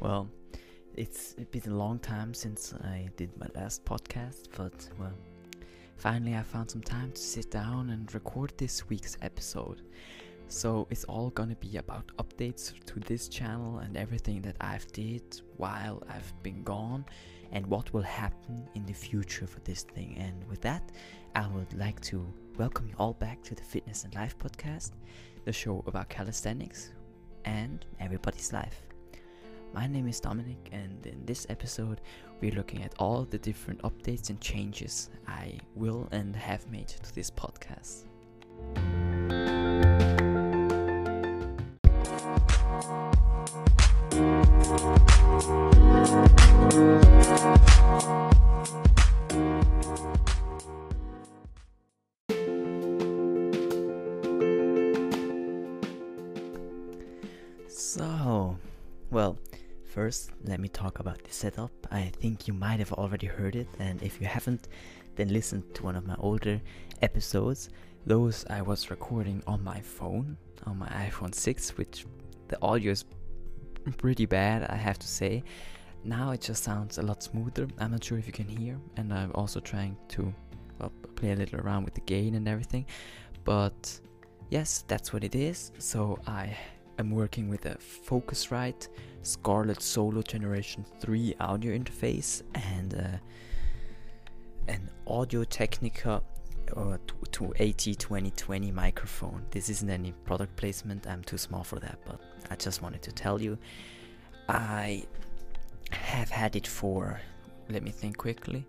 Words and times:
Well, 0.00 0.28
it's 0.94 1.34
been 1.50 1.72
a 1.72 1.74
long 1.74 1.98
time 1.98 2.32
since 2.32 2.72
I 2.84 3.08
did 3.16 3.36
my 3.36 3.48
last 3.56 3.84
podcast, 3.84 4.46
but 4.56 4.88
well, 4.96 5.12
finally 5.96 6.36
I 6.36 6.42
found 6.42 6.70
some 6.70 6.82
time 6.82 7.10
to 7.10 7.20
sit 7.20 7.50
down 7.50 7.90
and 7.90 8.12
record 8.14 8.52
this 8.56 8.88
week's 8.88 9.16
episode. 9.22 9.82
So 10.46 10.86
it's 10.90 11.02
all 11.04 11.30
gonna 11.30 11.56
be 11.56 11.78
about 11.78 12.12
updates 12.18 12.72
to 12.86 13.00
this 13.00 13.28
channel 13.28 13.78
and 13.78 13.96
everything 13.96 14.40
that 14.42 14.54
I've 14.60 14.86
did 14.92 15.40
while 15.56 16.00
I've 16.08 16.32
been 16.44 16.62
gone 16.62 17.04
and 17.50 17.66
what 17.66 17.92
will 17.92 18.02
happen 18.02 18.68
in 18.76 18.86
the 18.86 18.92
future 18.92 19.48
for 19.48 19.58
this 19.60 19.82
thing. 19.82 20.16
And 20.16 20.48
with 20.48 20.60
that, 20.60 20.92
I 21.34 21.48
would 21.48 21.74
like 21.74 22.00
to 22.02 22.24
welcome 22.56 22.86
you 22.86 22.94
all 22.98 23.14
back 23.14 23.42
to 23.42 23.54
the 23.56 23.64
Fitness 23.64 24.04
and 24.04 24.14
Life 24.14 24.38
podcast, 24.38 24.92
the 25.44 25.52
show 25.52 25.82
about 25.88 26.08
calisthenics 26.08 26.92
and 27.44 27.84
everybody's 27.98 28.52
life. 28.52 28.87
My 29.72 29.86
name 29.86 30.08
is 30.08 30.18
Dominic, 30.18 30.70
and 30.72 31.06
in 31.06 31.24
this 31.24 31.46
episode, 31.50 32.00
we're 32.40 32.54
looking 32.54 32.82
at 32.82 32.94
all 32.98 33.24
the 33.24 33.38
different 33.38 33.80
updates 33.82 34.30
and 34.30 34.40
changes 34.40 35.10
I 35.26 35.58
will 35.74 36.08
and 36.10 36.34
have 36.34 36.68
made 36.70 36.88
to 36.88 37.14
this 37.14 37.30
podcast. 37.30 38.04
So, 57.68 58.56
well, 59.10 59.38
first 59.88 60.30
let 60.44 60.60
me 60.60 60.68
talk 60.68 61.00
about 61.00 61.22
the 61.24 61.32
setup. 61.32 61.72
I 61.90 62.12
think 62.20 62.46
you 62.46 62.54
might 62.54 62.78
have 62.78 62.92
already 62.92 63.26
heard 63.26 63.56
it, 63.56 63.68
and 63.78 64.02
if 64.02 64.20
you 64.20 64.26
haven't, 64.26 64.68
then 65.16 65.28
listen 65.32 65.64
to 65.74 65.82
one 65.82 65.96
of 65.96 66.06
my 66.06 66.14
older 66.18 66.60
episodes. 67.02 67.70
Those 68.06 68.44
I 68.50 68.62
was 68.62 68.90
recording 68.90 69.42
on 69.46 69.64
my 69.64 69.80
phone, 69.80 70.36
on 70.66 70.78
my 70.78 70.88
iPhone 70.88 71.34
6, 71.34 71.76
which 71.78 72.06
the 72.48 72.58
audio 72.62 72.92
is 72.92 73.04
pretty 73.96 74.26
bad, 74.26 74.64
I 74.70 74.76
have 74.76 74.98
to 74.98 75.08
say. 75.08 75.42
Now 76.04 76.30
it 76.30 76.42
just 76.42 76.62
sounds 76.62 76.98
a 76.98 77.02
lot 77.02 77.22
smoother. 77.22 77.66
I'm 77.78 77.90
not 77.90 78.04
sure 78.04 78.18
if 78.18 78.26
you 78.26 78.32
can 78.32 78.48
hear, 78.48 78.78
and 78.96 79.12
I'm 79.12 79.32
also 79.34 79.58
trying 79.58 79.96
to 80.10 80.32
well, 80.78 80.92
play 81.16 81.32
a 81.32 81.36
little 81.36 81.60
around 81.60 81.84
with 81.84 81.94
the 81.94 82.02
gain 82.02 82.34
and 82.34 82.46
everything. 82.46 82.86
But 83.44 83.98
yes, 84.50 84.84
that's 84.86 85.12
what 85.12 85.24
it 85.24 85.34
is. 85.34 85.72
So 85.78 86.18
I 86.26 86.56
am 86.98 87.10
working 87.10 87.48
with 87.48 87.66
a 87.66 87.76
Focusrite 87.76 88.88
Scarlett 89.28 89.82
Solo 89.82 90.22
Generation 90.22 90.86
3 91.00 91.34
audio 91.38 91.76
interface 91.76 92.42
and 92.54 92.94
uh, 92.94 93.18
an 94.68 94.88
Audio 95.06 95.44
Technica 95.44 96.22
uh, 96.74 96.96
280 97.30 97.94
2020 97.94 98.70
microphone. 98.72 99.44
This 99.50 99.68
isn't 99.68 99.90
any 99.90 100.12
product 100.24 100.56
placement, 100.56 101.06
I'm 101.06 101.22
too 101.22 101.36
small 101.36 101.62
for 101.62 101.78
that, 101.78 101.98
but 102.06 102.20
I 102.50 102.56
just 102.56 102.80
wanted 102.80 103.02
to 103.02 103.12
tell 103.12 103.40
you. 103.40 103.58
I 104.48 105.04
have 105.90 106.30
had 106.30 106.56
it 106.56 106.66
for, 106.66 107.20
let 107.68 107.82
me 107.82 107.90
think 107.90 108.16
quickly, 108.16 108.66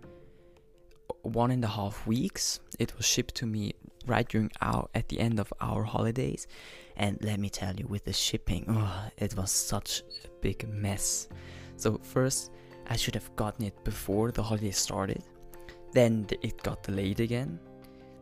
one 1.21 1.51
and 1.51 1.63
a 1.63 1.67
half 1.67 2.05
weeks. 2.05 2.59
It 2.79 2.95
was 2.97 3.05
shipped 3.05 3.35
to 3.35 3.45
me 3.45 3.75
right 4.05 4.27
during 4.27 4.51
our 4.61 4.89
at 4.93 5.07
the 5.07 5.19
end 5.19 5.39
of 5.39 5.53
our 5.61 5.83
holidays, 5.83 6.47
and 6.99 7.17
let 7.23 7.39
me 7.39 7.49
tell 7.49 7.73
you, 7.75 7.87
with 7.87 8.03
the 8.03 8.13
shipping, 8.13 8.65
oh, 8.67 9.09
it 9.17 9.35
was 9.35 9.51
such 9.51 10.03
a 10.25 10.29
big 10.41 10.67
mess. 10.67 11.29
So 11.77 11.97
first, 12.03 12.51
I 12.87 12.95
should 12.97 13.15
have 13.15 13.33
gotten 13.35 13.65
it 13.65 13.83
before 13.83 14.31
the 14.31 14.43
holiday 14.43 14.71
started. 14.71 15.23
Then 15.93 16.27
it 16.41 16.61
got 16.61 16.83
delayed 16.83 17.19
again, 17.19 17.59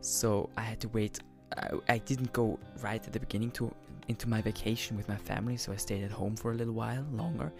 so 0.00 0.48
I 0.56 0.62
had 0.62 0.80
to 0.80 0.88
wait. 0.88 1.18
I, 1.56 1.70
I 1.88 1.98
didn't 1.98 2.32
go 2.32 2.58
right 2.80 3.04
at 3.04 3.12
the 3.12 3.20
beginning 3.20 3.50
to 3.52 3.74
into 4.06 4.28
my 4.28 4.40
vacation 4.40 4.96
with 4.96 5.08
my 5.08 5.16
family, 5.16 5.56
so 5.56 5.72
I 5.72 5.76
stayed 5.76 6.04
at 6.04 6.10
home 6.10 6.34
for 6.36 6.52
a 6.52 6.54
little 6.54 6.72
while 6.72 7.04
longer. 7.12 7.52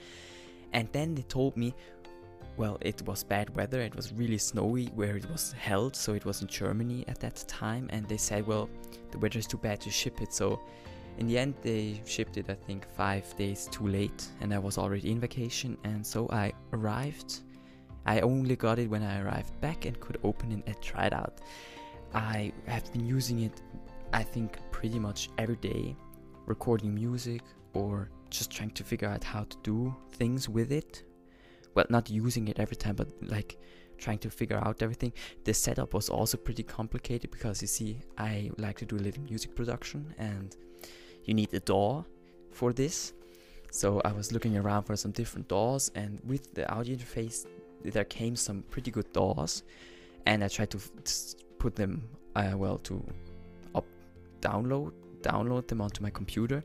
And 0.73 0.89
then 0.93 1.15
they 1.15 1.23
told 1.23 1.57
me, 1.57 1.75
well, 2.57 2.79
it 2.81 3.03
was 3.07 3.23
bad 3.23 3.55
weather. 3.55 3.81
It 3.81 3.95
was 3.95 4.13
really 4.13 4.39
snowy 4.39 4.87
where 4.95 5.17
it 5.17 5.29
was 5.31 5.53
held, 5.53 5.95
so 5.95 6.15
it 6.15 6.25
was 6.25 6.43
in 6.43 6.49
Germany 6.49 7.05
at 7.07 7.21
that 7.21 7.45
time. 7.49 7.89
And 7.91 8.09
they 8.09 8.17
said, 8.17 8.47
well, 8.47 8.69
the 9.11 9.19
weather 9.19 9.39
is 9.39 9.47
too 9.47 9.59
bad 9.59 9.81
to 9.83 9.91
ship 9.91 10.21
it. 10.23 10.33
So 10.33 10.61
in 11.19 11.27
the 11.27 11.37
end, 11.37 11.55
they 11.63 12.01
shipped 12.07 12.37
it, 12.37 12.47
I 12.49 12.55
think, 12.55 12.87
five 12.97 13.37
days 13.37 13.69
too 13.73 13.89
late, 13.89 14.29
and 14.41 14.55
I 14.55 14.59
was 14.59 14.79
already 14.79 15.11
in 15.11 15.19
vacation. 15.19 15.77
And 15.83 16.07
so 16.07 16.29
I 16.31 16.53
arrived. 16.73 17.41
I 18.07 18.21
only 18.21 18.55
got 18.55 18.79
it 18.79 18.89
when 18.89 19.03
I 19.03 19.21
arrived 19.21 19.61
back 19.61 19.85
and 19.85 19.99
could 19.99 20.19
open 20.23 20.53
it 20.53 20.63
and 20.67 20.81
try 20.81 21.07
it 21.07 21.13
out. 21.13 21.41
I 22.15 22.53
have 22.67 22.91
been 22.93 23.05
using 23.05 23.41
it, 23.41 23.61
I 24.13 24.23
think, 24.23 24.59
pretty 24.71 24.99
much 24.99 25.29
every 25.39 25.57
day, 25.57 25.97
recording 26.47 26.95
music 26.95 27.43
or 27.75 28.11
just 28.31 28.51
trying 28.51 28.71
to 28.71 28.85
figure 28.85 29.09
out 29.09 29.25
how 29.25 29.43
to 29.43 29.57
do 29.63 29.95
things 30.13 30.49
with 30.49 30.71
it. 30.71 31.03
Well, 31.75 31.87
not 31.91 32.09
using 32.09 32.49
it 32.49 32.61
every 32.61 32.77
time, 32.77 32.95
but 32.95 33.09
like 33.23 33.59
trying 33.99 34.19
to 34.19 34.31
figure 34.31 34.57
out 34.57 34.83
everything. 34.83 35.13
The 35.45 35.53
setup 35.53 35.95
was 35.95 36.09
also 36.09 36.37
pretty 36.37 36.63
complicated 36.63 37.33
because 37.33 37.61
you 37.61 37.69
see, 37.69 37.99
I 38.17 38.51
like 38.57 38.79
to 38.79 38.87
do 38.87 38.97
a 38.97 39.05
little 39.05 39.25
music 39.25 39.57
production 39.57 40.15
and 40.17 40.57
you 41.29 41.35
need 41.35 41.53
a 41.53 41.61
DAW 41.61 42.03
for 42.51 42.73
this. 42.73 43.13
So 43.71 44.01
I 44.05 44.13
was 44.13 44.33
looking 44.33 44.57
around 44.57 44.85
for 44.85 44.97
some 44.97 45.13
different 45.13 45.47
DAWs, 45.47 45.91
and 45.95 46.19
with 46.25 46.55
the 46.55 46.69
audio 46.73 46.97
interface, 46.97 47.47
there 47.85 48.05
came 48.05 48.35
some 48.35 48.63
pretty 48.71 48.91
good 48.91 49.13
DAWs, 49.13 49.63
and 50.25 50.43
I 50.43 50.49
tried 50.49 50.71
to 50.71 50.79
put 51.59 51.77
them, 51.77 52.03
uh, 52.35 52.55
well, 52.57 52.79
to 52.79 53.05
up 53.75 53.85
download 54.41 54.93
download 55.21 55.67
them 55.67 55.81
onto 55.81 56.03
my 56.03 56.11
computer. 56.11 56.65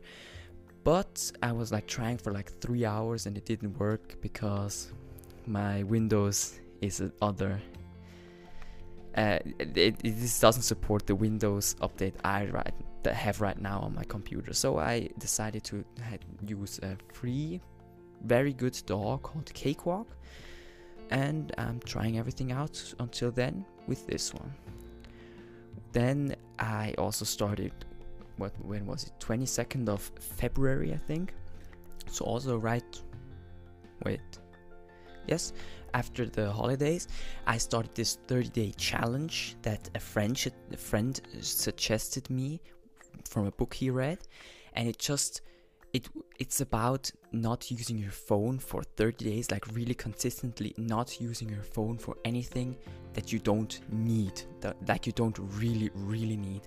But 0.82 1.30
I 1.42 1.52
was 1.52 1.70
like 1.72 1.86
trying 1.86 2.16
for 2.16 2.32
like 2.32 2.50
three 2.60 2.86
hours, 2.86 3.26
and 3.26 3.36
it 3.36 3.44
didn't 3.44 3.78
work 3.78 4.16
because 4.22 4.92
my 5.46 5.82
Windows 5.82 6.58
is 6.80 7.02
other. 7.20 7.60
Uh, 9.14 9.38
it, 9.58 9.76
it, 9.76 9.98
this 10.02 10.40
doesn't 10.40 10.62
support 10.62 11.06
the 11.06 11.14
Windows 11.14 11.76
update 11.82 12.14
I 12.24 12.46
right 12.46 12.74
that 13.04 13.14
have 13.14 13.40
right 13.40 13.60
now 13.60 13.80
on 13.80 13.94
my 13.94 14.02
computer. 14.04 14.52
So 14.52 14.78
I 14.78 15.08
decided 15.18 15.62
to 15.64 15.84
use 16.46 16.80
a 16.82 16.96
free, 17.12 17.60
very 18.24 18.52
good 18.52 18.80
DAW 18.86 19.18
called 19.18 19.52
Cakewalk, 19.54 20.08
and 21.10 21.54
I'm 21.58 21.80
trying 21.80 22.18
everything 22.18 22.50
out 22.50 22.94
until 22.98 23.30
then 23.30 23.64
with 23.86 24.06
this 24.06 24.34
one. 24.34 24.52
Then 25.92 26.34
I 26.58 26.94
also 26.98 27.24
started. 27.24 27.72
What 28.36 28.52
when 28.64 28.84
was 28.84 29.04
it? 29.04 29.12
22nd 29.20 29.88
of 29.88 30.10
February, 30.18 30.92
I 30.92 30.96
think. 30.96 31.34
So 32.10 32.24
also 32.24 32.58
right. 32.58 33.00
Wait. 34.04 34.20
Yes, 35.28 35.52
after 35.94 36.26
the 36.26 36.50
holidays, 36.50 37.08
I 37.46 37.56
started 37.58 37.94
this 37.94 38.18
30-day 38.26 38.72
challenge 38.76 39.56
that 39.62 39.88
a 39.94 40.00
friend 40.00 40.52
a 40.72 40.76
friend 40.76 41.18
suggested 41.40 42.28
me 42.28 42.60
from 43.28 43.46
a 43.46 43.50
book 43.52 43.74
he 43.74 43.90
read, 43.90 44.18
and 44.74 44.88
it 44.88 44.98
just 44.98 45.42
it 45.92 46.08
it's 46.38 46.60
about 46.60 47.10
not 47.32 47.70
using 47.70 47.96
your 47.98 48.10
phone 48.10 48.58
for 48.58 48.82
30 48.82 49.24
days, 49.24 49.50
like 49.50 49.66
really 49.74 49.94
consistently 49.94 50.74
not 50.76 51.20
using 51.20 51.48
your 51.48 51.62
phone 51.62 51.96
for 51.96 52.16
anything 52.24 52.76
that 53.14 53.32
you 53.32 53.38
don't 53.38 53.80
need, 53.92 54.42
that 54.60 54.76
like 54.88 55.06
you 55.06 55.12
don't 55.12 55.38
really 55.38 55.90
really 55.94 56.36
need. 56.36 56.62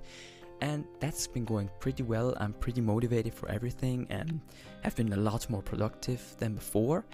And 0.61 0.85
that's 0.99 1.27
been 1.27 1.45
going 1.45 1.69
pretty 1.79 2.01
well. 2.01 2.35
I'm 2.39 2.53
pretty 2.53 2.81
motivated 2.81 3.33
for 3.33 3.47
everything 3.49 4.07
and 4.09 4.41
have 4.81 4.95
been 4.95 5.13
a 5.13 5.17
lot 5.17 5.47
more 5.49 5.61
productive 5.61 6.21
than 6.39 6.55
before. 6.55 7.05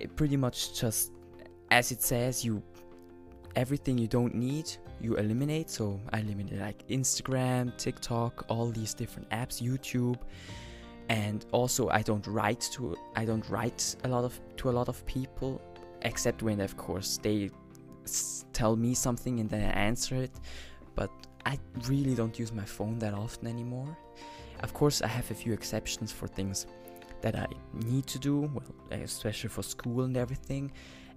It 0.00 0.16
pretty 0.16 0.36
much 0.36 0.80
just 0.80 1.12
as 1.70 1.90
it 1.90 2.02
says, 2.02 2.44
you 2.44 2.62
everything 3.56 3.98
you 3.98 4.08
don't 4.08 4.34
need 4.34 4.70
you 5.00 5.16
eliminate. 5.16 5.68
So 5.68 6.00
i 6.12 6.20
eliminated 6.20 6.60
like 6.60 6.86
instagram 6.88 7.76
tiktok 7.76 8.44
all 8.48 8.70
these 8.70 8.94
different 8.94 9.28
apps 9.30 9.60
youtube. 9.62 10.18
And 11.08 11.44
also 11.52 11.88
i 11.88 12.02
don't 12.02 12.26
write 12.26 12.60
to 12.72 12.96
i 13.16 13.24
don't 13.24 13.48
write 13.50 13.96
a 14.04 14.08
lot 14.08 14.24
of 14.24 14.40
to 14.56 14.70
a 14.70 14.74
lot 14.78 14.88
of 14.88 15.04
people 15.06 15.60
except 16.02 16.42
when 16.42 16.60
of 16.60 16.76
course 16.76 17.18
they 17.22 17.50
s- 18.04 18.44
tell 18.52 18.76
me 18.76 18.94
something 18.94 19.40
and 19.40 19.50
then 19.50 19.62
i 19.62 19.72
answer 19.72 20.14
it. 20.16 20.32
But 20.94 21.10
i 21.44 21.58
really 21.88 22.14
don't 22.14 22.38
use 22.38 22.52
my 22.52 22.64
phone 22.64 22.98
that 23.00 23.14
often 23.14 23.46
anymore. 23.48 23.96
Of 24.60 24.72
course 24.72 25.02
i 25.02 25.08
have 25.08 25.28
a 25.30 25.34
few 25.34 25.52
exceptions 25.52 26.12
for 26.12 26.28
things 26.28 26.66
that 27.22 27.36
i 27.36 27.46
need 27.72 28.06
to 28.06 28.18
do 28.18 28.50
well 28.52 29.00
especially 29.02 29.48
for 29.48 29.62
school 29.62 30.02
and 30.02 30.16
everything 30.16 30.72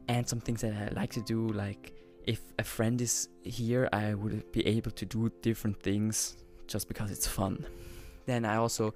and 0.08 0.28
some 0.28 0.40
things 0.40 0.62
that 0.62 0.74
i 0.74 0.88
like 1.00 1.12
to 1.12 1.22
do 1.22 1.48
like 1.50 1.95
if 2.26 2.42
a 2.60 2.64
friend 2.64 3.00
is 3.02 3.30
here, 3.44 3.88
I 3.94 4.14
would 4.14 4.52
be 4.52 4.66
able 4.66 4.92
to 4.92 5.06
do 5.06 5.32
different 5.42 5.82
things 5.82 6.38
just 6.68 6.88
because 6.88 7.12
it's 7.12 7.28
fun. 7.28 7.66
Then 8.26 8.46
I 8.46 8.56
also 8.56 8.94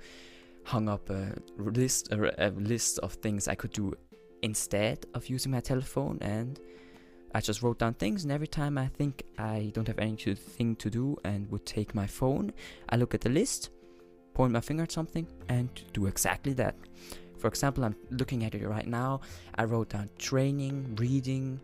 hung 0.63 0.89
up 0.89 1.09
a 1.09 1.33
list 1.57 2.11
a, 2.11 2.47
a 2.47 2.49
list 2.51 2.99
of 2.99 3.13
things 3.13 3.47
I 3.47 3.55
could 3.55 3.71
do 3.71 3.93
instead 4.43 5.05
of 5.13 5.27
using 5.27 5.51
my 5.51 5.59
telephone 5.59 6.17
and 6.21 6.59
I 7.33 7.41
just 7.41 7.61
wrote 7.61 7.79
down 7.79 7.93
things 7.93 8.23
and 8.23 8.31
every 8.31 8.47
time 8.47 8.77
I 8.77 8.87
think 8.87 9.23
I 9.37 9.71
don't 9.73 9.87
have 9.87 9.99
anything 9.99 10.75
to 10.77 10.89
do 10.89 11.17
and 11.23 11.49
would 11.51 11.65
take 11.65 11.93
my 11.93 12.07
phone, 12.07 12.51
I 12.89 12.95
look 12.95 13.13
at 13.13 13.21
the 13.21 13.29
list, 13.29 13.69
point 14.33 14.51
my 14.51 14.61
finger 14.61 14.83
at 14.83 14.91
something 14.91 15.27
and 15.47 15.69
do 15.93 16.07
exactly 16.07 16.53
that. 16.53 16.75
For 17.37 17.47
example, 17.47 17.85
I'm 17.85 17.95
looking 18.09 18.43
at 18.43 18.55
it 18.55 18.67
right 18.67 18.87
now. 18.87 19.21
I 19.55 19.63
wrote 19.63 19.89
down 19.89 20.09
training, 20.17 20.95
reading, 20.95 21.59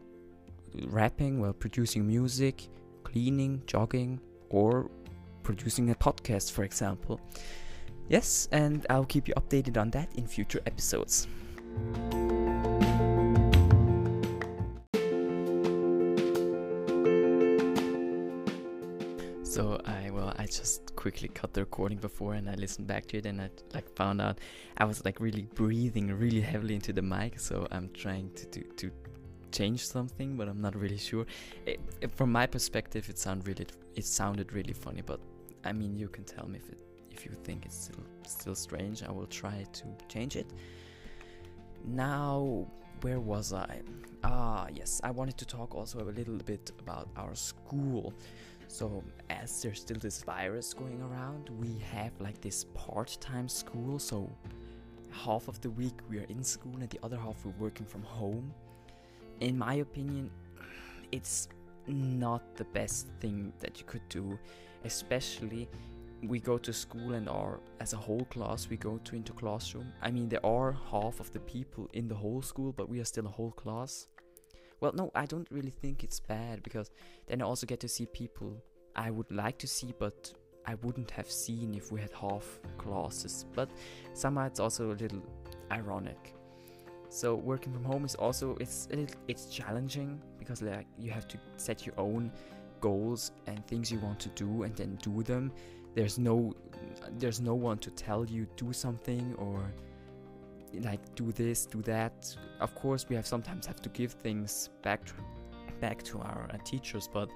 rapping, 0.87 1.39
while 1.39 1.53
producing 1.53 2.07
music, 2.07 2.67
cleaning, 3.03 3.61
jogging, 3.65 4.19
or 4.49 4.89
producing 5.43 5.89
a 5.91 5.95
podcast, 5.95 6.51
for 6.51 6.63
example. 6.63 7.19
Yes, 8.09 8.47
and 8.51 8.85
I'll 8.89 9.05
keep 9.05 9.27
you 9.27 9.33
updated 9.35 9.77
on 9.77 9.89
that 9.91 10.13
in 10.15 10.27
future 10.27 10.61
episodes. 10.65 11.27
So 19.43 19.79
I 19.85 20.09
well 20.11 20.33
I 20.37 20.45
just 20.47 20.93
quickly 20.97 21.29
cut 21.29 21.53
the 21.53 21.61
recording 21.61 21.97
before 21.97 22.33
and 22.33 22.49
I 22.49 22.55
listened 22.55 22.87
back 22.87 23.05
to 23.07 23.17
it 23.19 23.25
and 23.25 23.41
I 23.41 23.49
like 23.73 23.87
found 23.95 24.21
out 24.21 24.39
I 24.77 24.83
was 24.83 25.05
like 25.05 25.21
really 25.21 25.43
breathing 25.53 26.11
really 26.11 26.41
heavily 26.41 26.75
into 26.75 26.91
the 26.91 27.01
mic 27.01 27.39
so 27.39 27.65
I'm 27.71 27.89
trying 27.93 28.31
to 28.33 28.45
do, 28.47 28.63
to 28.75 28.91
change 29.57 29.81
something 29.97 30.35
but 30.37 30.47
I'm 30.47 30.61
not 30.61 30.75
really 30.75 30.97
sure. 30.97 31.25
It, 31.65 31.79
it, 32.01 32.11
from 32.17 32.31
my 32.31 32.45
perspective 32.45 33.09
it 33.09 33.17
sounded 33.17 33.47
really 33.47 33.67
it 33.95 34.05
sounded 34.05 34.53
really 34.53 34.73
funny 34.73 35.01
but 35.11 35.19
I 35.63 35.71
mean 35.71 35.95
you 35.95 36.09
can 36.15 36.23
tell 36.23 36.47
me 36.47 36.59
if 36.63 36.69
it 36.69 36.79
if 37.11 37.25
you 37.25 37.31
think 37.45 37.65
it's 37.65 37.79
still 37.85 38.03
still 38.27 38.55
strange 38.55 39.03
I 39.03 39.11
will 39.11 39.27
try 39.41 39.57
to 39.79 39.85
change 40.13 40.35
it. 40.35 40.47
Now 41.85 42.67
where 43.01 43.19
was 43.19 43.53
I? 43.53 43.81
Ah 44.23 44.67
yes 44.79 45.01
I 45.03 45.11
wanted 45.11 45.37
to 45.37 45.45
talk 45.45 45.75
also 45.75 45.99
a 45.99 46.11
little 46.19 46.39
bit 46.51 46.71
about 46.79 47.07
our 47.15 47.35
school. 47.35 48.13
So, 48.67 49.03
as 49.29 49.61
there's 49.61 49.81
still 49.81 49.99
this 49.99 50.23
virus 50.23 50.73
going 50.73 50.99
around, 51.07 51.49
we 51.61 51.77
have 51.93 52.11
like 52.19 52.41
this 52.41 52.65
part 52.73 53.15
time 53.21 53.47
school. 53.47 53.99
So, 53.99 54.29
half 55.11 55.47
of 55.47 55.61
the 55.61 55.69
week 55.69 55.97
we 56.09 56.17
are 56.17 56.25
in 56.29 56.43
school 56.43 56.75
and 56.81 56.89
the 56.89 56.99
other 57.03 57.15
half 57.17 57.45
we're 57.45 57.53
working 57.59 57.85
from 57.85 58.01
home. 58.01 58.53
In 59.39 59.57
my 59.57 59.75
opinion, 59.75 60.31
it's 61.11 61.49
not 61.87 62.55
the 62.55 62.65
best 62.65 63.07
thing 63.19 63.53
that 63.59 63.79
you 63.79 63.85
could 63.85 64.07
do, 64.09 64.37
especially 64.83 65.67
we 66.23 66.39
go 66.39 66.57
to 66.57 66.73
school 66.73 67.13
and 67.13 67.29
are 67.29 67.59
as 67.79 67.93
a 67.93 67.97
whole 67.97 68.25
class 68.31 68.67
we 68.69 68.77
go 68.77 68.97
to 69.03 69.15
into 69.15 69.31
classroom 69.33 69.91
i 70.01 70.09
mean 70.09 70.27
there 70.27 70.43
are 70.43 70.71
half 70.89 71.19
of 71.19 71.31
the 71.33 71.39
people 71.41 71.87
in 71.93 72.07
the 72.07 72.15
whole 72.15 72.41
school 72.41 72.71
but 72.71 72.89
we 72.89 72.99
are 72.99 73.05
still 73.05 73.27
a 73.27 73.29
whole 73.29 73.51
class 73.51 74.07
well, 74.81 74.93
no, 74.93 75.11
I 75.15 75.25
don't 75.25 75.47
really 75.51 75.71
think 75.71 76.03
it's 76.03 76.19
bad 76.19 76.61
because 76.63 76.91
then 77.27 77.41
I 77.41 77.45
also 77.45 77.65
get 77.65 77.79
to 77.81 77.87
see 77.87 78.05
people 78.05 78.61
I 78.95 79.09
would 79.09 79.31
like 79.31 79.57
to 79.59 79.67
see, 79.67 79.93
but 79.97 80.33
I 80.65 80.75
wouldn't 80.75 81.11
have 81.11 81.29
seen 81.29 81.73
if 81.75 81.91
we 81.91 82.01
had 82.01 82.11
half 82.11 82.59
classes. 82.77 83.45
But 83.53 83.69
somehow 84.13 84.45
it's 84.45 84.59
also 84.59 84.91
a 84.91 84.93
little 84.93 85.23
ironic. 85.71 86.33
So 87.15 87.33
working 87.33 87.71
from 87.71 87.85
home 87.85 88.03
is 88.03 88.13
also 88.15 88.57
it's 88.59 88.89
it's 89.29 89.45
challenging 89.45 90.21
because 90.37 90.61
like 90.61 90.85
you 90.99 91.11
have 91.11 91.29
to 91.29 91.37
set 91.55 91.85
your 91.85 91.97
own 91.97 92.29
goals 92.81 93.31
and 93.47 93.65
things 93.67 93.89
you 93.89 93.99
want 93.99 94.19
to 94.19 94.29
do 94.35 94.63
and 94.63 94.75
then 94.75 94.99
do 95.01 95.23
them. 95.23 95.53
There's 95.93 96.19
no 96.19 96.53
there's 97.17 97.39
no 97.39 97.55
one 97.55 97.77
to 97.77 97.89
tell 97.91 98.25
you 98.25 98.45
do 98.57 98.73
something 98.73 99.33
or 99.37 99.73
like 100.81 100.99
do 101.15 101.31
this, 101.31 101.65
do 101.65 101.81
that. 101.83 102.35
Of 102.59 102.75
course, 102.75 103.07
we 103.07 103.15
have 103.15 103.25
sometimes 103.25 103.65
have 103.65 103.81
to 103.83 103.89
give 103.89 104.11
things 104.11 104.69
back 104.81 105.05
to, 105.05 105.13
back 105.79 106.03
to 106.03 106.19
our 106.19 106.49
uh, 106.53 106.57
teachers, 106.65 107.07
but 107.07 107.29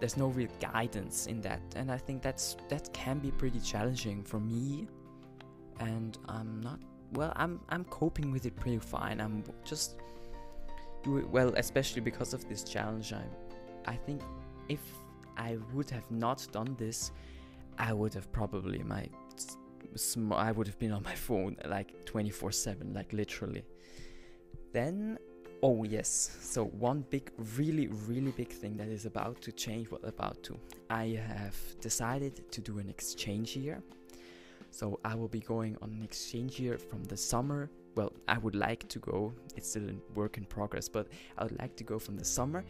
there's 0.00 0.16
no 0.16 0.28
real 0.28 0.48
guidance 0.58 1.26
in 1.26 1.42
that, 1.42 1.60
and 1.76 1.92
I 1.92 1.98
think 1.98 2.22
that's 2.22 2.56
that 2.70 2.90
can 2.94 3.18
be 3.18 3.30
pretty 3.30 3.60
challenging 3.60 4.24
for 4.24 4.40
me. 4.40 4.88
And 5.80 6.16
I'm 6.28 6.60
not 6.62 6.80
well. 7.12 7.32
I'm 7.36 7.60
I'm 7.68 7.84
coping 7.84 8.30
with 8.30 8.46
it 8.46 8.56
pretty 8.56 8.78
fine. 8.78 9.20
I'm 9.20 9.44
just 9.64 10.00
do 11.02 11.18
it 11.18 11.28
well, 11.28 11.52
especially 11.56 12.00
because 12.00 12.34
of 12.34 12.48
this 12.48 12.62
challenge. 12.62 13.12
I 13.12 13.24
I 13.86 13.96
think 13.96 14.22
if 14.68 14.80
I 15.36 15.58
would 15.72 15.90
have 15.90 16.10
not 16.10 16.46
done 16.52 16.74
this, 16.78 17.12
I 17.78 17.92
would 17.92 18.14
have 18.14 18.30
probably 18.32 18.82
my 18.82 19.08
sm- 19.94 20.32
I 20.32 20.52
would 20.52 20.66
have 20.66 20.78
been 20.78 20.92
on 20.92 21.02
my 21.02 21.14
phone 21.26 21.56
like 21.66 22.04
24 22.04 22.52
7, 22.52 22.92
like 22.92 23.12
literally. 23.12 23.64
Then, 24.72 25.18
oh 25.62 25.84
yes, 25.84 26.36
so 26.40 26.64
one 26.64 27.04
big, 27.10 27.30
really, 27.56 27.88
really 28.06 28.32
big 28.32 28.50
thing 28.50 28.76
that 28.76 28.88
is 28.88 29.06
about 29.06 29.40
to 29.42 29.52
change, 29.52 29.90
well, 29.90 30.00
about 30.04 30.42
to. 30.44 30.58
I 30.90 31.20
have 31.26 31.56
decided 31.80 32.50
to 32.52 32.60
do 32.60 32.78
an 32.78 32.88
exchange 32.88 33.56
year. 33.56 33.82
So 34.78 35.00
I 35.04 35.14
will 35.14 35.28
be 35.28 35.40
going 35.40 35.76
on 35.82 35.90
an 35.90 36.02
exchange 36.02 36.60
year 36.60 36.78
from 36.78 37.02
the 37.04 37.16
summer. 37.16 37.68
Well, 37.96 38.12
I 38.28 38.38
would 38.38 38.54
like 38.54 38.86
to 38.88 38.98
go, 39.00 39.32
it's 39.56 39.70
still 39.70 39.88
a 39.88 39.94
work 40.14 40.38
in 40.38 40.44
progress, 40.44 40.88
but 40.88 41.08
I 41.36 41.42
would 41.44 41.58
like 41.58 41.74
to 41.76 41.84
go 41.84 41.98
from 41.98 42.16
the 42.16 42.24
summer 42.24 42.64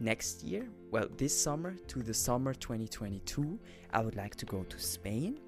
next 0.00 0.42
year, 0.42 0.66
well, 0.90 1.06
this 1.18 1.38
summer 1.38 1.74
to 1.88 2.02
the 2.02 2.14
summer 2.14 2.54
2022. 2.54 3.58
I 3.92 4.00
would 4.00 4.16
like 4.16 4.36
to 4.36 4.46
go 4.46 4.62
to 4.62 4.78
Spain 4.78 5.38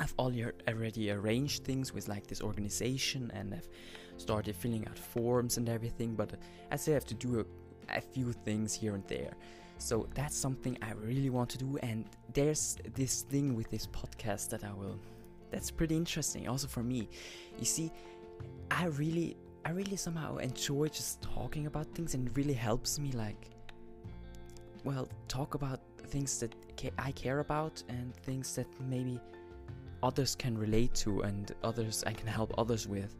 I've 0.00 0.14
already 0.18 1.10
arranged 1.10 1.64
things 1.64 1.92
with 1.92 2.08
like 2.08 2.26
this 2.26 2.40
organization 2.40 3.30
and 3.34 3.54
I've 3.54 3.68
started 4.16 4.56
filling 4.56 4.86
out 4.88 4.98
forms 4.98 5.56
and 5.58 5.68
everything, 5.68 6.14
but 6.14 6.32
uh, 6.32 6.36
I 6.70 6.76
still 6.76 6.94
have 6.94 7.06
to 7.06 7.14
do 7.14 7.40
a, 7.40 7.96
a 7.96 8.00
few 8.00 8.32
things 8.32 8.74
here 8.74 8.94
and 8.94 9.06
there. 9.06 9.32
So 9.78 10.08
that's 10.14 10.36
something 10.36 10.78
I 10.82 10.92
really 10.92 11.30
want 11.30 11.50
to 11.50 11.58
do, 11.58 11.76
and 11.82 12.04
there's 12.32 12.76
this 12.94 13.22
thing 13.22 13.56
with 13.56 13.68
this 13.70 13.86
podcast 13.88 14.50
that 14.50 14.62
I 14.62 14.72
will. 14.72 14.98
That's 15.52 15.70
pretty 15.70 15.96
interesting, 15.96 16.48
also 16.48 16.66
for 16.66 16.82
me. 16.82 17.08
You 17.58 17.64
see, 17.64 17.92
I 18.70 18.86
really, 18.86 19.36
I 19.64 19.70
really 19.70 19.96
somehow 19.96 20.38
enjoy 20.38 20.88
just 20.88 21.22
talking 21.22 21.66
about 21.66 21.86
things, 21.94 22.14
and 22.14 22.26
it 22.26 22.36
really 22.36 22.54
helps 22.54 22.98
me, 22.98 23.12
like, 23.12 23.50
well, 24.82 25.08
talk 25.28 25.54
about 25.54 25.80
things 26.08 26.40
that 26.40 26.54
I 26.98 27.12
care 27.12 27.38
about 27.38 27.82
and 27.88 28.16
things 28.16 28.54
that 28.56 28.66
maybe 28.80 29.20
others 30.02 30.34
can 30.34 30.58
relate 30.58 30.94
to 30.94 31.20
and 31.20 31.52
others 31.62 32.02
I 32.06 32.12
can 32.12 32.26
help 32.26 32.52
others 32.58 32.88
with. 32.88 33.14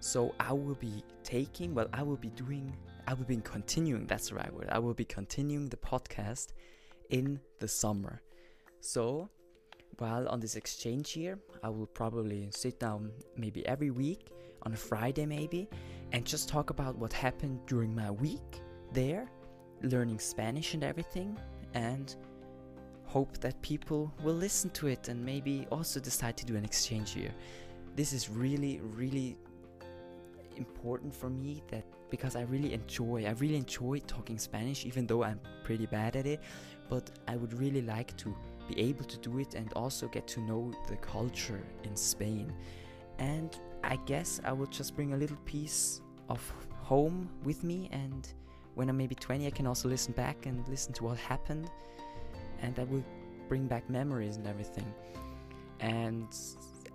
So 0.00 0.34
I 0.40 0.52
will 0.52 0.76
be 0.76 1.04
taking, 1.22 1.74
well, 1.74 1.88
I 1.92 2.02
will 2.02 2.16
be 2.16 2.30
doing, 2.30 2.74
I 3.06 3.14
will 3.14 3.26
be 3.26 3.36
continuing, 3.36 4.06
that's 4.06 4.30
the 4.30 4.36
right 4.36 4.52
word, 4.52 4.68
I 4.72 4.78
will 4.78 4.94
be 4.94 5.04
continuing 5.04 5.68
the 5.68 5.76
podcast 5.76 6.54
in 7.10 7.38
the 7.58 7.68
summer. 7.68 8.22
So 8.80 9.28
while 10.02 10.28
on 10.28 10.40
this 10.40 10.56
exchange 10.56 11.12
here, 11.12 11.38
I 11.62 11.68
will 11.68 11.86
probably 11.86 12.48
sit 12.50 12.80
down 12.80 13.12
maybe 13.36 13.64
every 13.66 13.90
week 13.90 14.30
on 14.64 14.72
a 14.72 14.76
Friday, 14.76 15.26
maybe, 15.26 15.68
and 16.10 16.26
just 16.26 16.48
talk 16.48 16.70
about 16.70 16.98
what 16.98 17.12
happened 17.12 17.60
during 17.66 17.94
my 17.94 18.10
week 18.10 18.60
there, 18.92 19.30
learning 19.82 20.18
Spanish 20.18 20.74
and 20.74 20.82
everything, 20.82 21.38
and 21.74 22.16
hope 23.04 23.38
that 23.38 23.62
people 23.62 24.12
will 24.24 24.34
listen 24.34 24.70
to 24.70 24.88
it 24.88 25.08
and 25.08 25.24
maybe 25.24 25.68
also 25.70 26.00
decide 26.00 26.36
to 26.38 26.44
do 26.44 26.56
an 26.56 26.64
exchange 26.64 27.12
here. 27.12 27.32
This 27.94 28.12
is 28.12 28.28
really, 28.28 28.80
really 28.82 29.38
important 30.56 31.14
for 31.14 31.30
me 31.30 31.62
that 31.70 31.84
because 32.10 32.34
I 32.36 32.42
really 32.42 32.74
enjoy 32.74 33.24
I 33.26 33.30
really 33.42 33.56
enjoy 33.56 34.00
talking 34.00 34.38
Spanish 34.38 34.84
even 34.84 35.06
though 35.06 35.22
I'm 35.24 35.40
pretty 35.64 35.86
bad 35.86 36.14
at 36.14 36.26
it 36.26 36.40
but 36.90 37.10
I 37.26 37.36
would 37.36 37.54
really 37.54 37.80
like 37.80 38.14
to 38.18 38.36
be 38.74 38.80
able 38.80 39.04
to 39.04 39.18
do 39.18 39.38
it 39.38 39.54
and 39.54 39.72
also 39.74 40.08
get 40.08 40.26
to 40.26 40.40
know 40.40 40.72
the 40.88 40.96
culture 40.96 41.62
in 41.84 41.96
Spain 41.96 42.52
and 43.18 43.58
I 43.84 43.96
guess 44.06 44.40
I 44.44 44.52
will 44.52 44.66
just 44.66 44.94
bring 44.94 45.12
a 45.12 45.16
little 45.16 45.38
piece 45.44 46.00
of 46.28 46.40
home 46.80 47.28
with 47.44 47.64
me 47.64 47.88
and 47.92 48.32
when 48.74 48.88
I'm 48.88 48.96
maybe 48.96 49.14
20 49.14 49.46
I 49.46 49.50
can 49.50 49.66
also 49.66 49.88
listen 49.88 50.12
back 50.12 50.46
and 50.46 50.66
listen 50.68 50.92
to 50.94 51.04
what 51.04 51.18
happened 51.18 51.70
and 52.62 52.74
that 52.76 52.88
will 52.88 53.04
bring 53.48 53.66
back 53.66 53.90
memories 53.90 54.36
and 54.36 54.46
everything. 54.46 54.94
And 55.80 56.28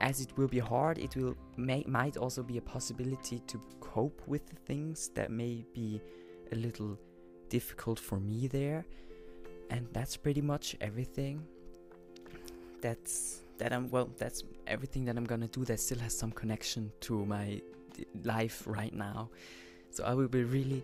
as 0.01 0.22
it 0.22 0.36
will 0.38 0.48
be 0.48 0.60
hard, 0.60 0.98
it 0.98 1.15
will 1.15 1.36
may, 1.57 1.84
might 1.88 2.17
also 2.17 2.41
be 2.41 2.57
a 2.57 2.62
possibility 2.62 3.39
to 3.48 3.62
cope 3.79 4.22
with 4.25 4.43
things 4.65 5.10
that 5.13 5.29
may 5.29 5.65
be 5.74 6.01
a 6.51 6.55
little 6.55 6.98
difficult 7.50 8.00
for 8.00 8.19
me 8.19 8.48
there. 8.48 8.86
And 9.69 9.88
that's 9.91 10.15
pretty 10.15 10.41
much 10.41 10.75
everything. 10.79 11.43
That's 12.81 13.41
that 13.57 13.74
I'm 13.74 13.89
well. 13.89 14.10
That's 14.17 14.43
everything 14.67 15.05
that 15.05 15.17
I'm 15.17 15.25
gonna 15.25 15.48
do 15.48 15.65
that 15.65 15.79
still 15.79 16.00
has 16.00 16.17
some 16.17 16.31
connection 16.31 16.91
to 17.01 17.25
my 17.25 17.62
life 18.24 18.63
right 18.65 18.93
now. 18.93 19.29
So 19.89 20.03
I 20.03 20.13
will 20.13 20.27
be 20.27 20.43
really 20.43 20.84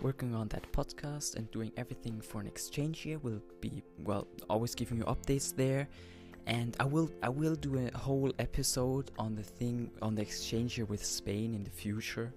working 0.00 0.34
on 0.34 0.48
that 0.48 0.70
podcast 0.72 1.36
and 1.36 1.50
doing 1.50 1.72
everything 1.76 2.20
for 2.20 2.40
an 2.40 2.46
exchange 2.46 3.06
year 3.06 3.18
will 3.18 3.40
be 3.60 3.82
well 4.04 4.26
always 4.48 4.74
giving 4.74 4.98
you 4.98 5.04
updates 5.04 5.54
there 5.54 5.88
and 6.46 6.76
I 6.80 6.84
will 6.84 7.10
I 7.22 7.28
will 7.28 7.54
do 7.54 7.78
a 7.78 7.96
whole 7.96 8.32
episode 8.38 9.10
on 9.18 9.34
the 9.34 9.42
thing 9.42 9.90
on 10.00 10.14
the 10.14 10.22
exchange 10.22 10.74
here 10.74 10.86
with 10.86 11.04
Spain 11.04 11.54
in 11.54 11.62
the 11.62 11.70
future 11.70 12.32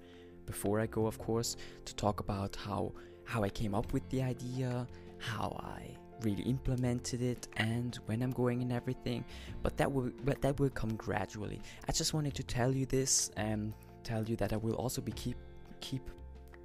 before 0.45 0.79
I 0.79 0.85
go 0.85 1.07
of 1.07 1.17
course 1.17 1.55
to 1.85 1.95
talk 1.95 2.19
about 2.19 2.55
how 2.55 2.91
how 3.23 3.43
I 3.43 3.49
came 3.49 3.73
up 3.73 3.93
with 3.93 4.07
the 4.09 4.21
idea 4.21 4.87
how 5.17 5.59
I 5.59 5.81
really 6.21 6.43
implemented 6.43 7.21
it 7.21 7.47
and 7.57 7.99
when 8.05 8.21
I'm 8.21 8.31
going 8.31 8.61
and 8.61 8.71
everything 8.71 9.25
but 9.61 9.75
that 9.77 9.91
will 9.91 10.11
but 10.23 10.41
that 10.41 10.59
will 10.59 10.69
come 10.69 10.95
gradually 10.95 11.61
I 11.87 11.91
just 11.91 12.13
wanted 12.13 12.33
to 12.35 12.43
tell 12.43 12.73
you 12.73 12.85
this 12.85 13.31
and 13.37 13.73
tell 14.03 14.23
you 14.23 14.35
that 14.37 14.53
I 14.53 14.57
will 14.57 14.75
also 14.75 15.01
be 15.01 15.11
keep 15.11 15.37
keep, 15.81 16.09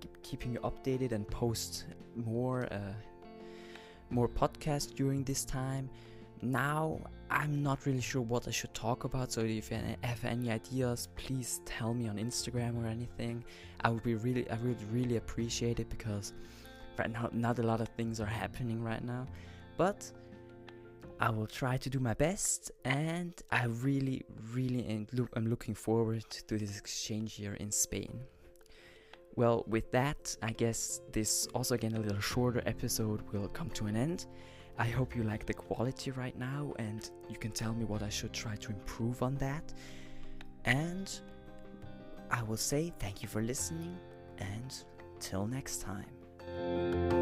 keep 0.01 0.23
keeping 0.23 0.53
you 0.53 0.61
updated 0.61 1.13
and 1.13 1.29
post 1.29 1.87
more 2.15 2.73
uh, 2.73 2.95
more 4.11 4.29
podcasts 4.29 4.95
during 4.95 5.25
this 5.25 5.45
time 5.45 5.91
now 6.43 7.01
I'm 7.31 7.63
not 7.63 7.87
really 7.87 8.01
sure 8.01 8.23
what 8.23 8.49
I 8.49 8.51
should 8.51 8.75
talk 8.75 9.05
about. 9.05 9.31
So 9.31 9.43
if 9.43 9.71
you 9.71 9.79
have 10.03 10.25
any 10.25 10.51
ideas, 10.51 11.09
please 11.15 11.61
tell 11.65 11.95
me 11.95 12.09
on 12.09 12.17
Instagram 12.17 12.83
or 12.83 12.89
anything. 12.89 13.45
I 13.83 13.91
would 13.91 14.03
be 14.03 14.17
really, 14.17 14.51
I 14.51 14.57
would 14.57 14.83
really 14.93 15.17
appreciate 15.17 15.79
it 15.79 15.89
because 15.89 16.33
right 17.01 17.11
now 17.11 17.29
not 17.33 17.59
a 17.59 17.63
lot 17.63 17.81
of 17.81 17.89
things 17.89 18.21
are 18.21 18.33
happening 18.43 18.83
right 18.83 19.05
now. 19.05 19.27
But 19.77 20.01
I 21.21 21.31
will 21.31 21.47
try 21.47 21.77
to 21.77 21.91
do 21.91 21.99
my 21.99 22.15
best, 22.15 22.71
and 22.85 23.35
I 23.51 23.65
really, 23.89 24.25
really 24.55 25.07
am 25.37 25.47
looking 25.47 25.75
forward 25.75 26.25
to 26.49 26.59
this 26.59 26.79
exchange 26.79 27.35
here 27.35 27.55
in 27.55 27.71
Spain. 27.71 28.21
Well, 29.37 29.65
with 29.67 29.91
that, 29.93 30.37
I 30.43 30.53
guess 30.53 31.01
this 31.13 31.47
also 31.55 31.75
again 31.75 31.95
a 31.95 32.01
little 32.01 32.21
shorter 32.21 32.63
episode 32.67 33.21
will 33.33 33.49
come 33.49 33.71
to 33.71 33.87
an 33.87 33.97
end. 33.97 34.27
I 34.79 34.87
hope 34.87 35.15
you 35.15 35.23
like 35.23 35.45
the 35.47 35.55
quality 35.55 36.11
right 36.11 36.37
now 36.39 36.73
and 36.79 37.11
you 37.29 37.37
can 37.37 37.53
tell 37.53 37.75
me 37.75 37.85
what 37.85 38.03
I 38.03 38.09
should 38.09 38.33
try 38.33 38.57
to 38.57 38.69
improve 38.71 39.23
on 39.23 39.35
that. 39.37 39.73
And 40.65 41.09
I 42.31 42.43
will 42.43 42.57
say 42.57 42.93
thank 42.99 43.23
you 43.23 43.29
for 43.29 43.43
listening 43.43 43.97
and 44.39 44.71
till 45.21 45.47
next 45.47 45.83
time. 45.83 46.20
Música 46.59 47.20